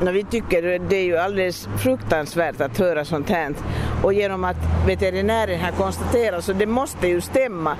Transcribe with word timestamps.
No, 0.00 0.10
vi 0.10 0.24
tycker 0.24 0.78
det 0.78 0.96
är 0.96 1.04
ju 1.04 1.16
alldeles 1.16 1.68
fruktansvärt 1.78 2.60
att 2.60 2.78
höra 2.78 3.04
sånt 3.04 3.30
här. 3.30 3.54
Och 4.02 4.12
genom 4.12 4.44
att 4.44 4.56
veterinären 4.86 5.60
har 5.60 5.72
konstaterat 5.72 6.44
så 6.44 6.52
det 6.52 6.66
måste 6.66 7.08
ju 7.08 7.20
stämma. 7.20 7.76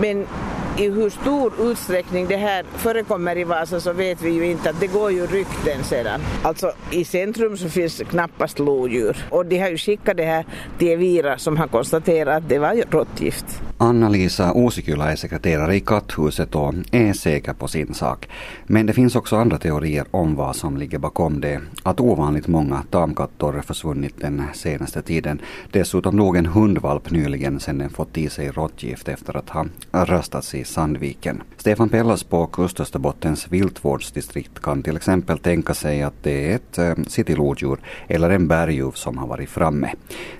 Men 0.00 0.26
i 0.78 0.90
hur 0.90 1.10
stor 1.10 1.52
utsträckning 1.60 2.26
det 2.26 2.36
här 2.36 2.64
förekommer 2.76 3.38
i 3.38 3.44
Vasa 3.44 3.80
så 3.80 3.92
vet 3.92 4.22
vi 4.22 4.30
ju 4.30 4.46
inte. 4.46 4.70
Att 4.70 4.80
det 4.80 4.86
går 4.86 5.12
ju 5.12 5.26
rykten 5.26 5.84
sedan. 5.84 6.20
Alltså 6.42 6.72
i 6.90 7.04
centrum 7.04 7.56
så 7.56 7.68
finns 7.68 8.02
knappast 8.10 8.58
lodjur. 8.58 9.26
Och 9.30 9.46
de 9.46 9.58
har 9.58 9.68
ju 9.68 9.76
skickat 9.76 10.16
det 10.16 10.24
här 10.24 10.44
till 10.78 10.88
Evira 10.88 11.38
som 11.38 11.56
har 11.56 11.66
konstaterat 11.66 12.36
att 12.36 12.48
det 12.48 12.58
var 12.58 12.84
råttgift. 12.90 13.62
Anna-Lisa 13.80 14.52
Osikylä 14.52 15.04
är 15.04 15.16
sekreterare 15.16 15.76
i 15.76 15.80
Katthuset 15.80 16.54
och 16.54 16.74
är 16.92 17.12
säker 17.12 17.52
på 17.52 17.68
sin 17.68 17.94
sak. 17.94 18.28
Men 18.66 18.86
det 18.86 18.92
finns 18.92 19.16
också 19.16 19.36
andra 19.36 19.58
teorier 19.58 20.06
om 20.10 20.34
vad 20.34 20.56
som 20.56 20.76
ligger 20.76 20.98
bakom 20.98 21.40
det. 21.40 21.60
Att 21.82 22.00
ovanligt 22.00 22.46
många 22.46 22.82
tamkattor 22.90 23.62
försvunnit 23.66 24.14
den 24.20 24.42
senaste 24.54 25.02
tiden. 25.02 25.40
Dessutom 25.70 26.16
låg 26.16 26.36
en 26.36 26.46
hundvalp 26.46 27.10
nyligen 27.10 27.60
sedan 27.60 27.78
den 27.78 27.90
fått 27.90 28.18
i 28.18 28.28
sig 28.28 28.50
råttgift 28.50 29.08
efter 29.08 29.36
att 29.36 29.50
ha 29.50 29.66
röstats 29.92 30.54
i 30.54 30.64
Sandviken. 30.64 31.42
Stefan 31.56 31.88
Pellas 31.88 32.22
på 32.22 32.46
Kustösterbottens 32.46 33.48
viltvårdsdistrikt 33.48 34.62
kan 34.62 34.82
till 34.82 34.96
exempel 34.96 35.38
tänka 35.38 35.74
sig 35.74 36.02
att 36.02 36.22
det 36.22 36.52
är 36.52 36.56
ett 36.56 36.78
eh, 36.78 37.04
citylodjur 37.06 37.78
eller 38.08 38.30
en 38.30 38.48
berguv 38.48 38.90
som 38.90 39.18
har 39.18 39.26
varit 39.26 39.50
framme. 39.50 39.94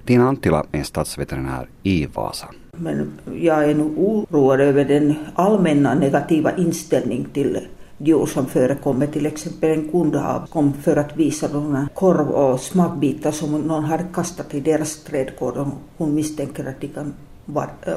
Tina 0.04 0.28
Anttila 0.28 0.64
är 0.72 0.82
stadsveterinär 0.82 1.68
i 1.82 2.06
Vasa. 2.06 2.48
Men 2.80 3.12
jag 3.34 3.70
är 3.70 3.74
nog 3.74 3.98
oroad 3.98 4.60
över 4.60 4.84
den 4.84 5.14
allmänna 5.34 5.94
negativa 5.94 6.56
inställning 6.56 7.26
till 7.32 7.58
djur 7.98 8.26
som 8.26 8.46
förekommer. 8.46 9.06
Till 9.06 9.26
exempel 9.26 9.70
en 9.70 9.88
kund 9.88 10.16
kom 10.50 10.72
för 10.72 10.96
att 10.96 11.16
visa 11.16 11.48
några 11.52 11.88
korv 11.94 12.30
och 12.30 12.60
smakbitar 12.60 13.30
som 13.30 13.60
någon 13.60 13.84
hade 13.84 14.04
kastat 14.14 14.54
i 14.54 14.60
deras 14.60 14.96
trädgård 14.96 15.56
och 15.56 15.68
hon 15.96 16.14
misstänker 16.14 16.64
att 16.68 16.80
de 16.80 16.88
kan 16.88 17.14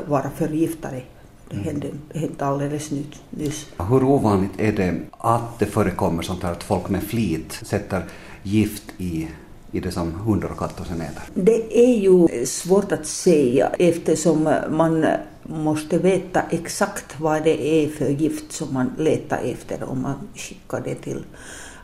vara 0.08 0.30
förgiftade. 0.36 1.02
Det 1.50 1.56
mm. 1.56 1.66
hände, 1.66 1.88
det 2.14 2.20
hände 2.20 2.46
alldeles 2.46 2.92
nyss. 3.30 3.66
Hur 3.90 4.04
ovanligt 4.04 4.52
är 4.58 4.72
det 4.72 4.96
att 5.12 5.60
det 5.60 5.66
förekommer 5.66 6.24
sånt 6.24 6.44
här 6.44 6.52
att 6.52 6.64
folk 6.64 6.90
med 6.90 7.04
flit 7.04 7.60
sätter 7.64 8.04
gift 8.44 8.84
i 8.98 9.28
i 9.72 9.80
det 9.80 9.92
som 9.92 10.14
hundar 10.14 10.52
och 10.52 10.58
katter 10.58 10.84
sen 10.84 11.02
äter? 11.02 11.24
Det 11.34 11.80
är 11.80 11.98
ju 11.98 12.46
svårt 12.46 12.92
att 12.92 13.06
säga 13.06 13.72
eftersom 13.80 14.56
man 14.70 15.06
måste 15.44 15.98
veta 15.98 16.42
exakt 16.50 17.20
vad 17.20 17.44
det 17.44 17.84
är 17.84 17.90
för 17.90 18.10
gift 18.10 18.52
som 18.52 18.74
man 18.74 18.92
letar 18.98 19.40
efter 19.44 19.84
om 19.84 20.02
man 20.02 20.16
skickar 20.36 20.82
det 20.84 20.96
till 20.96 21.24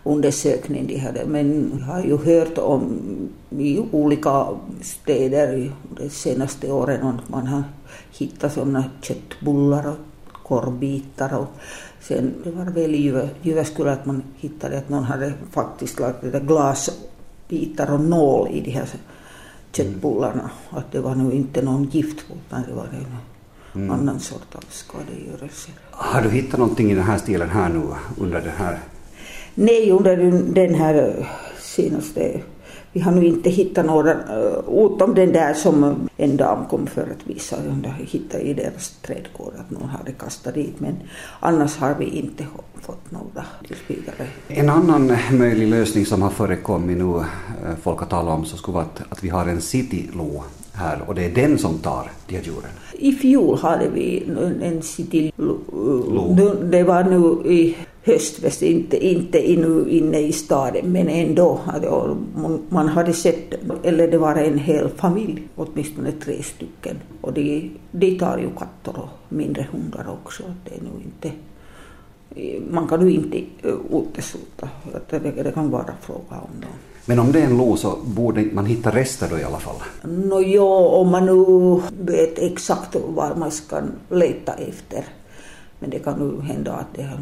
undersökning. 0.03 0.87
De 0.87 0.97
hade. 0.97 1.25
Men 1.25 1.71
jag 1.79 1.85
har 1.85 2.03
ju 2.03 2.17
hört 2.17 2.57
om 2.57 2.99
i 3.49 3.79
olika 3.91 4.47
städer 4.81 5.71
de 5.97 6.09
senaste 6.09 6.71
åren 6.71 7.07
att 7.07 7.29
man 7.29 7.47
har 7.47 7.63
hittat 8.17 8.53
sådana 8.53 8.83
köttbullar 9.01 9.87
och 9.87 9.97
korvbitar 10.43 11.37
och 11.37 11.47
sen 12.01 12.33
det 12.43 12.51
var 12.51 12.65
väl 12.65 12.95
i 12.95 13.29
Jyväskylä 13.41 13.91
att 13.91 14.05
man 14.05 14.23
hittade 14.37 14.77
att 14.77 14.89
någon 14.89 15.03
hade 15.03 15.33
faktiskt 15.51 15.99
lagt 15.99 16.21
det 16.21 16.31
där 16.31 16.39
glas 16.39 16.89
bitar 17.47 17.91
och 17.91 17.99
nål 17.99 18.49
i 18.51 18.61
de 18.61 18.71
här 18.71 18.87
köttbullarna. 19.71 20.49
Att 20.69 20.91
det 20.91 20.99
var 20.99 21.15
nu 21.15 21.31
inte 21.31 21.61
någon 21.61 21.83
gift 21.83 22.25
utan 22.47 22.63
det 22.67 22.73
var 22.73 22.83
en 22.83 23.05
mm. 23.75 23.91
annan 23.91 24.19
sort 24.19 24.55
av 24.55 24.63
skadegörelse. 24.69 25.69
Har 25.91 26.21
du 26.21 26.29
hittat 26.29 26.59
någonting 26.59 26.91
i 26.91 26.95
den 26.95 27.03
här 27.03 27.17
stilen 27.17 27.49
här 27.49 27.69
nu 27.69 27.81
under 28.17 28.41
den 28.41 28.55
här? 28.57 28.79
Nej, 29.55 29.91
under 29.91 30.17
den 30.53 30.75
här 30.75 31.27
senaste 31.59 32.41
vi 32.97 33.03
har 33.03 33.11
nu 33.11 33.25
inte 33.25 33.49
hittat 33.49 33.85
några, 33.85 34.11
eh, 34.11 34.59
utom 34.67 35.15
den 35.15 35.33
där 35.33 35.53
som 35.53 36.09
en 36.17 36.37
dam 36.37 36.65
kom 36.65 36.87
för 36.87 37.01
att 37.01 37.27
visa, 37.27 37.55
hon 37.67 37.85
hittade 37.99 38.43
i 38.43 38.53
deras 38.53 38.89
trädgård 39.01 39.53
att 39.59 39.71
någon 39.71 39.89
hade 39.89 40.11
kastat 40.11 40.53
dit, 40.53 40.79
men 40.79 40.95
annars 41.39 41.77
har 41.77 41.95
vi 41.99 42.05
inte 42.05 42.45
fått 42.81 43.11
några 43.11 43.45
tillsvidare. 43.67 44.27
En 44.47 44.69
annan 44.69 45.17
möjlig 45.31 45.67
lösning 45.67 46.05
som 46.05 46.21
har 46.21 46.29
förekommit 46.29 46.97
nu, 46.97 47.17
eh, 47.17 47.75
folk 47.81 47.99
har 47.99 48.07
talat 48.07 48.33
om, 48.33 48.45
så 48.45 48.57
skulle 48.57 48.75
vara 48.75 48.85
att, 48.85 49.01
att 49.09 49.23
vi 49.23 49.29
har 49.29 49.45
en 49.45 49.61
citylo 49.61 50.43
här 50.77 51.01
och 51.07 51.15
det 51.15 51.25
är 51.25 51.29
den 51.29 51.57
som 51.57 51.77
tar 51.77 52.11
de 52.27 52.35
här 52.35 52.43
djuren. 52.43 52.71
I 52.99 53.11
fjol 53.11 53.57
hade 53.57 53.89
vi 53.89 54.23
en 54.61 54.81
citylo, 54.81 55.57
det 56.63 56.83
var 56.83 57.03
nu 57.03 57.51
i 57.51 57.77
höstväst, 58.03 58.61
inte, 58.61 59.05
inte 59.05 59.51
inu, 59.51 59.89
inne 59.89 60.19
i 60.19 60.31
staden, 60.31 60.91
men 60.91 61.09
ändå. 61.09 61.59
Man 62.69 62.87
hade 62.87 63.13
sett, 63.13 63.53
eller 63.83 64.07
det 64.07 64.17
var 64.17 64.35
en 64.35 64.57
hel 64.59 64.89
familj, 64.89 65.47
åtminstone 65.55 66.11
tre 66.11 66.43
stycken. 66.43 66.97
Och 67.21 67.33
de, 67.33 67.71
de 67.91 68.19
tar 68.19 68.37
ju 68.37 68.49
katter 68.49 69.01
och 69.01 69.09
mindre 69.29 69.67
hundar 69.71 70.05
också. 70.21 70.43
Det 70.65 70.75
är 70.75 70.81
nog 70.81 71.01
inte, 71.05 71.31
man 72.71 72.87
kan 72.87 73.09
ju 73.09 73.15
inte 73.15 73.37
utesluta 73.91 74.69
att 74.93 75.09
det, 75.09 75.19
det 75.19 75.51
kan 75.51 75.69
vara 75.69 75.93
fråga 76.01 76.41
om 76.41 76.61
dem. 76.61 76.71
Men 77.09 77.19
om 77.19 77.31
det 77.31 77.41
är 77.41 77.45
en 77.45 77.57
lo 77.57 77.77
så 77.77 77.97
borde 78.05 78.43
man 78.53 78.65
hitta 78.65 78.91
rester 78.91 79.27
då 79.29 79.39
i 79.39 79.43
alla 79.43 79.59
fall? 79.59 79.75
Nå 80.03 80.41
jo, 80.41 80.67
om 80.67 81.11
man 81.11 81.25
nu 81.25 81.81
vet 81.99 82.39
exakt 82.39 82.95
var 83.07 83.35
man 83.35 83.51
ska 83.51 83.81
leta 84.09 84.53
efter. 84.53 85.05
Men 85.79 85.89
det 85.89 85.99
kan 85.99 86.19
nu 86.19 86.41
hända 86.41 86.73
att 86.73 86.87
det 86.95 87.03
har 87.03 87.19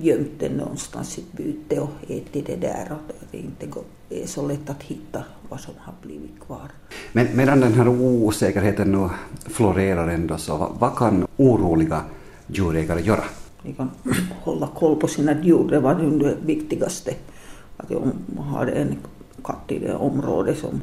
gömt 0.00 0.40
den 0.40 0.52
någonstans 0.52 1.18
i 1.18 1.24
byte 1.32 1.80
och 1.80 1.90
ätit 2.08 2.46
det 2.46 2.56
där 2.56 2.88
och 2.90 3.14
det 3.30 3.38
inte 3.38 3.66
är 4.10 4.26
så 4.26 4.48
lätt 4.48 4.70
att 4.70 4.82
hitta 4.82 5.24
vad 5.48 5.60
som 5.60 5.74
har 5.78 5.94
blivit 6.02 6.40
kvar. 6.46 6.70
Men 7.12 7.26
medan 7.34 7.60
den 7.60 7.72
här 7.72 7.88
osäkerheten 7.88 8.92
nu 8.92 9.08
florerar 9.46 10.08
ändå 10.08 10.36
så 10.36 10.76
vad 10.78 10.96
kan 10.96 11.26
oroliga 11.36 12.00
djurägare 12.46 13.00
göra? 13.00 13.24
De 13.62 13.72
kan 13.72 13.90
hålla 14.42 14.66
koll 14.66 14.96
på 14.96 15.08
sina 15.08 15.42
djur, 15.42 15.68
det 15.70 15.80
var 15.80 15.94
det 15.94 16.36
viktigaste. 16.46 17.14
Att 17.78 17.90
om 17.90 18.12
man 18.26 18.44
har 18.46 18.66
en 18.66 18.96
katt 19.44 19.72
i 19.72 19.78
det 19.78 19.94
område 19.94 20.54
som 20.54 20.80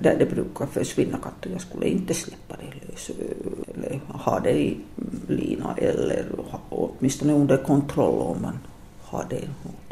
där 0.00 0.16
det 0.18 0.26
brukar 0.26 0.66
försvinna 0.66 1.18
katter. 1.18 1.50
Jag 1.50 1.60
skulle 1.60 1.88
inte 1.88 2.14
släppa 2.14 2.56
det 2.56 2.88
lös 2.88 3.10
eller 3.74 4.00
ha 4.08 4.40
det 4.40 4.50
i 4.50 4.80
lina 5.28 5.74
eller 5.76 6.26
åtminstone 6.68 7.32
under 7.32 7.56
kontroll 7.56 8.20
om 8.20 8.42
man 8.42 8.58
har 9.00 9.26
det 9.30 9.48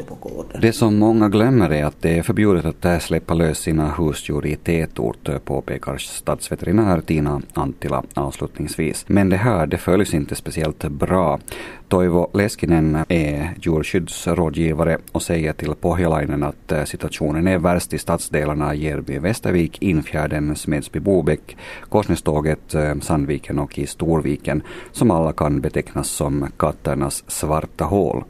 på 0.09 0.15
gården. 0.15 0.61
Det 0.61 0.73
som 0.73 0.97
många 0.97 1.29
glömmer 1.29 1.69
är 1.69 1.85
att 1.85 2.01
det 2.01 2.17
är 2.17 2.23
förbjudet 2.23 2.85
att 2.85 3.03
släppa 3.03 3.33
lös 3.33 3.59
sina 3.59 3.91
husdjur 3.97 4.45
i 4.45 4.55
tätort, 4.55 5.29
påpekar 5.45 5.97
stadsveterinär 5.97 7.01
Tina 7.01 7.41
Antila 7.53 8.03
avslutningsvis. 8.13 9.05
Men 9.07 9.29
det 9.29 9.37
här 9.37 9.67
det 9.67 9.77
följs 9.77 10.13
inte 10.13 10.35
speciellt 10.35 10.83
bra. 10.83 11.39
Toivo 11.87 12.29
Leskinen 12.33 12.97
är 13.09 13.53
djurskyddsrådgivare 13.61 14.97
och 15.11 15.21
säger 15.21 15.53
till 15.53 15.75
Pohjalainen 15.75 16.43
att 16.43 16.71
eh, 16.71 16.83
situationen 16.83 17.47
är 17.47 17.57
värst 17.57 17.93
i 17.93 17.97
stadsdelarna 17.97 18.75
Järby, 18.75 19.19
Västervik, 19.19 19.81
Infjärden, 19.81 20.55
Smedsby, 20.55 20.99
Bobäck, 20.99 21.57
Korsnäståget, 21.89 22.73
eh, 22.73 22.99
Sandviken 22.99 23.59
och 23.59 23.79
i 23.79 23.87
Storviken 23.87 24.63
som 24.91 25.11
alla 25.11 25.33
kan 25.33 25.61
betecknas 25.61 26.07
som 26.07 26.47
katternas 26.57 27.23
svarta 27.27 27.85
hål. 27.85 28.23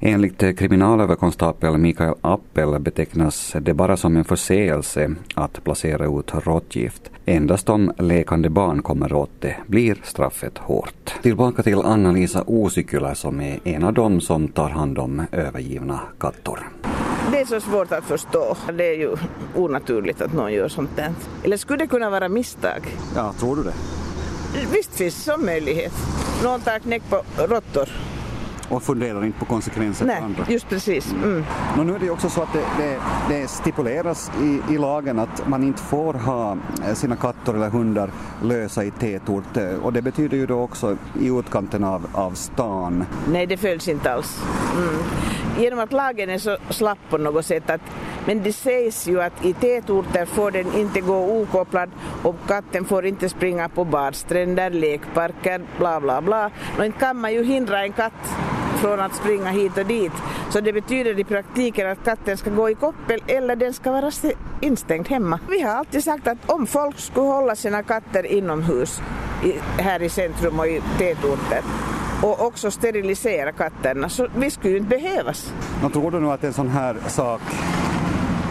Enligt 0.00 0.58
kriminalöverkonstapel 0.58 1.78
Mikael 1.78 2.14
Appel 2.20 2.78
betecknas 2.80 3.56
det 3.60 3.74
bara 3.74 3.96
som 3.96 4.16
en 4.16 4.24
förseelse 4.24 5.14
att 5.34 5.64
placera 5.64 6.18
ut 6.18 6.34
råttgift. 6.34 7.10
Endast 7.26 7.68
om 7.68 7.92
lekande 7.98 8.50
barn 8.50 8.82
kommer 8.82 9.12
åt 9.12 9.30
det 9.40 9.56
blir 9.66 9.98
straffet 10.04 10.58
hårt. 10.58 11.14
Tillbaka 11.22 11.62
till 11.62 11.78
Anna-Lisa 11.78 12.44
Osikylä 12.46 13.14
som 13.14 13.40
är 13.40 13.58
en 13.64 13.84
av 13.84 13.92
dem 13.92 14.20
som 14.20 14.48
tar 14.48 14.68
hand 14.68 14.98
om 14.98 15.22
övergivna 15.32 16.00
katter. 16.18 16.58
Det 17.32 17.40
är 17.40 17.44
så 17.44 17.60
svårt 17.60 17.92
att 17.92 18.04
förstå. 18.04 18.56
Det 18.78 18.84
är 18.84 18.98
ju 18.98 19.16
onaturligt 19.56 20.20
att 20.20 20.32
någon 20.32 20.52
gör 20.52 20.68
sånt 20.68 20.96
där. 20.96 21.12
Eller 21.44 21.56
skulle 21.56 21.78
det 21.78 21.86
kunna 21.86 22.10
vara 22.10 22.28
misstag? 22.28 22.80
Ja, 23.16 23.32
tror 23.32 23.56
du 23.56 23.62
det? 23.62 23.74
Visst 24.72 24.94
finns 24.94 25.14
det 25.14 25.32
som 25.32 25.46
möjlighet. 25.46 25.92
Någon 26.44 26.60
tar 26.60 26.78
knäck 26.78 27.02
på 27.10 27.22
råttor 27.38 27.88
och 28.70 28.82
funderar 28.82 29.24
inte 29.24 29.38
på 29.38 29.44
konsekvenser 29.44 30.06
Nej, 30.06 30.16
för 30.16 30.24
andra. 30.24 30.44
just 30.48 30.68
precis. 30.68 31.12
Mm. 31.12 31.44
Men 31.76 31.86
nu 31.86 31.94
är 31.94 31.98
det 31.98 32.04
ju 32.04 32.10
också 32.10 32.30
så 32.30 32.42
att 32.42 32.52
det, 32.52 32.64
det, 32.78 32.98
det 33.28 33.48
stipuleras 33.48 34.30
i, 34.42 34.74
i, 34.74 34.78
lagen 34.78 35.18
att 35.18 35.48
man 35.48 35.64
inte 35.64 35.82
får 35.82 36.14
ha 36.14 36.56
eh, 36.86 36.94
sina 36.94 37.16
katter 37.16 37.54
eller 37.54 37.70
hundar 37.70 38.10
lösa 38.42 38.84
i 38.84 38.90
tätort 38.90 39.56
eh, 39.56 39.74
och 39.82 39.92
det 39.92 40.02
betyder 40.02 40.36
ju 40.36 40.46
då 40.46 40.60
också 40.60 40.96
i 41.20 41.26
utkanten 41.26 41.84
av, 41.84 42.06
av 42.12 42.30
stan. 42.30 43.04
Nej, 43.32 43.46
det 43.46 43.56
följs 43.56 43.88
inte 43.88 44.12
alls. 44.12 44.42
Mm. 44.76 45.02
Genom 45.58 45.78
att 45.78 45.92
lagen 45.92 46.30
är 46.30 46.38
så 46.38 46.56
slapp 46.70 46.98
på 47.10 47.18
något 47.18 47.46
sätt 47.46 47.70
att 47.70 47.80
men 48.26 48.42
det 48.42 48.52
sägs 48.52 49.08
ju 49.08 49.22
att 49.22 49.44
i 49.44 49.52
tätorter 49.52 50.26
får 50.26 50.50
den 50.50 50.74
inte 50.74 51.00
gå 51.00 51.40
okopplad 51.40 51.90
och 52.22 52.36
katten 52.48 52.84
får 52.84 53.06
inte 53.06 53.28
springa 53.28 53.68
på 53.68 53.84
badstränder, 53.84 54.70
lekparker, 54.70 55.60
bla 55.78 56.00
bla 56.00 56.22
bla. 56.22 56.50
Och 56.78 56.84
inte 56.84 56.98
kan 56.98 57.16
man 57.20 57.32
ju 57.32 57.44
hindra 57.44 57.82
en 57.82 57.92
katt 57.92 58.34
från 58.80 59.00
att 59.00 59.14
springa 59.14 59.50
hit 59.50 59.78
och 59.78 59.86
dit. 59.86 60.12
Så 60.50 60.60
det 60.60 60.72
betyder 60.72 61.18
i 61.18 61.24
praktiken 61.24 61.90
att 61.90 62.04
katten 62.04 62.36
ska 62.36 62.50
gå 62.50 62.70
i 62.70 62.74
koppel 62.74 63.22
eller 63.26 63.56
den 63.56 63.72
ska 63.72 63.92
vara 63.92 64.10
instängd 64.60 65.08
hemma. 65.08 65.40
Vi 65.48 65.60
har 65.60 65.70
alltid 65.70 66.04
sagt 66.04 66.26
att 66.26 66.50
om 66.50 66.66
folk 66.66 66.98
skulle 66.98 67.26
hålla 67.26 67.56
sina 67.56 67.82
katter 67.82 68.26
inomhus 68.26 69.00
här 69.78 70.02
i 70.02 70.08
centrum 70.08 70.58
och 70.58 70.66
i 70.66 70.82
tätorter 70.98 71.62
och 72.22 72.46
också 72.46 72.70
sterilisera 72.70 73.52
katterna 73.52 74.08
så 74.08 74.28
vi 74.36 74.50
skulle 74.50 74.72
ju 74.72 74.78
inte 74.78 74.88
behövas. 74.88 75.52
Men 75.82 75.90
tror 75.90 76.10
du 76.10 76.20
nu 76.20 76.30
att 76.30 76.44
en 76.44 76.52
sån 76.52 76.68
här 76.68 76.96
sak 77.08 77.40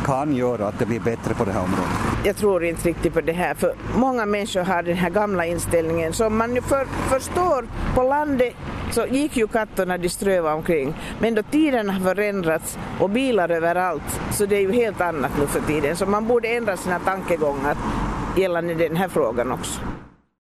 kan 0.06 0.36
göra 0.36 0.68
att 0.68 0.80
det 0.80 0.86
blir 0.86 1.00
bättre 1.00 1.34
på 1.34 1.46
det 1.46 1.52
här 1.52 1.64
området? 1.64 1.90
Jag 2.24 2.36
tror 2.36 2.64
inte 2.64 2.90
riktigt 2.90 3.14
på 3.14 3.22
det 3.22 3.32
här 3.32 3.54
för 3.54 3.74
många 3.96 4.26
människor 4.26 4.62
har 4.62 4.84
den 4.84 4.98
här 4.98 5.10
gamla 5.10 5.46
inställningen 5.46 6.14
som 6.14 6.38
man 6.38 6.62
för, 6.62 6.86
förstår 6.86 7.68
på 7.96 8.04
landet 8.04 8.56
så 8.92 9.06
gick 9.06 9.38
ju 9.38 9.48
katterna 9.48 9.98
de 9.98 10.10
ströva 10.10 10.54
omkring. 10.54 10.94
Men 11.20 11.36
då 11.36 11.44
tiden 11.44 11.90
har 11.90 12.00
förändrats 12.00 12.78
och 13.00 13.10
bilar 13.10 13.50
överallt 13.50 14.22
så 14.32 14.46
det 14.46 14.56
är 14.56 14.62
ju 14.62 14.72
helt 14.72 15.02
annat 15.02 15.32
nu 15.40 15.48
för 15.48 15.62
tiden. 15.62 15.96
Så 15.96 16.06
man 16.06 16.28
borde 16.28 16.48
ändra 16.48 16.78
sina 16.78 17.00
tankegångar 17.00 17.78
gällande 18.38 18.74
den 18.74 18.96
här 18.96 19.08
frågan 19.08 19.52
också. 19.52 19.82